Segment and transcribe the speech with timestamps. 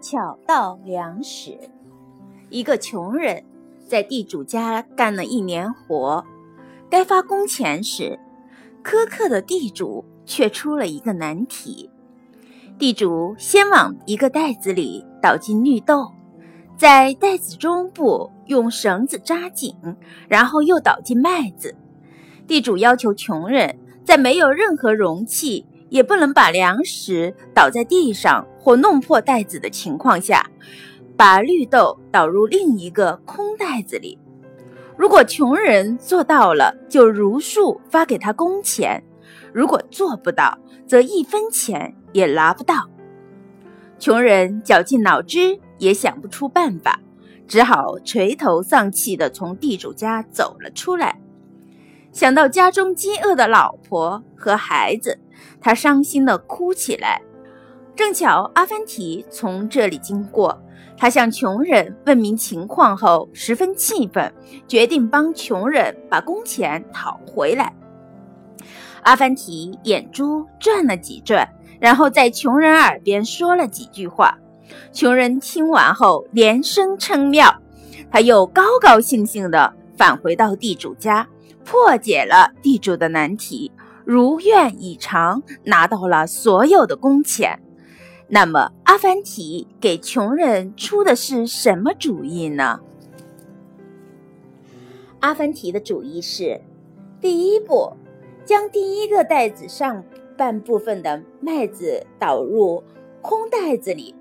[0.00, 1.58] 巧盗粮食。
[2.50, 3.44] 一个穷人
[3.86, 6.24] 在地主家干了一年活，
[6.88, 8.18] 该发工钱时，
[8.82, 11.90] 苛刻的地主却出了一个难题。
[12.78, 16.12] 地主先往一个袋子里倒进绿豆，
[16.76, 19.74] 在袋子中部用绳子扎紧，
[20.28, 21.76] 然后又倒进麦子。
[22.46, 25.66] 地主要求穷人在没有任何容器。
[25.88, 30.50] 也不能把粮食倒在地上或弄破袋子的情况下，
[31.16, 34.18] 把绿豆倒入另一个空袋子里。
[34.96, 39.00] 如果穷人做到了，就如数发给他工钱；
[39.52, 42.88] 如果做不到，则一分钱也拿不到。
[43.98, 47.00] 穷人绞尽脑汁也想不出办法，
[47.46, 51.20] 只好垂头丧气地从地主家走了出来。
[52.18, 55.20] 想到家中饥饿的老婆和孩子。
[55.60, 57.22] 他伤心地哭起来。
[57.94, 60.60] 正巧阿凡提从这里经过，
[60.96, 64.34] 他向穷人问明情况后，十分气愤，
[64.66, 67.72] 决定帮穷人把工钱讨回来。
[69.02, 74.36] 阿凡提眼珠转了几转，然后在穷人耳边说了几句话。
[74.92, 77.62] 穷人听完后连声称妙，
[78.10, 81.28] 他又高高兴兴地返回到地主家，
[81.68, 83.70] 破解了地主的难题。
[84.06, 87.60] 如愿以偿，拿到了所有的工钱。
[88.28, 92.80] 那么，阿凡提给穷人出的是什么主意呢？
[95.20, 96.62] 阿凡提的主意是：
[97.20, 97.92] 第一步，
[98.46, 100.02] 将第一个袋子上
[100.38, 102.82] 半部分的麦子倒入
[103.20, 104.14] 空袋子里；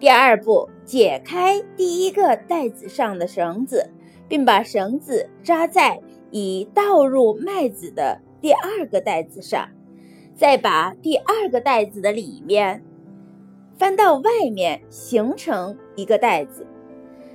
[0.00, 3.88] 第二步，解开第一个袋子上的绳子，
[4.26, 6.00] 并把绳子扎在
[6.32, 8.20] 已倒入麦子的。
[8.40, 9.68] 第二个袋子上，
[10.34, 12.82] 再把第二个袋子的里面
[13.78, 16.66] 翻到外面，形成一个袋子。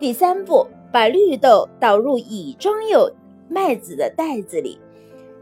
[0.00, 3.08] 第三步，把绿豆倒入已装有
[3.48, 4.80] 麦子的袋子里，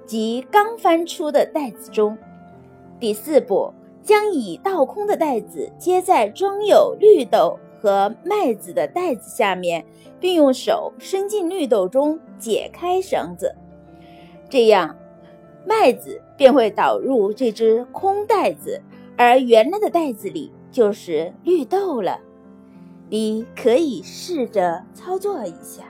[0.04, 2.19] 即刚翻出的袋子中。
[3.00, 3.72] 第四步，
[4.03, 9.84] 将已倒空的袋子接在装有绿豆和麦子的袋子下面，
[10.19, 13.54] 并用手伸进绿豆中，解开绳子。
[14.48, 14.97] 这样。
[15.69, 18.81] 麦子便会倒入这只空袋子，
[19.16, 22.20] 而原来的袋子里就是绿豆了。
[23.10, 25.82] 你可以试着操作一下。